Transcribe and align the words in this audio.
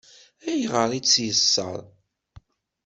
Ayɣer 0.49 0.89
i 0.93 0.99
tt-yeṣṣeṛ? 1.01 1.75